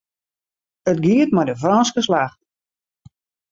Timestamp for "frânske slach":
1.61-2.35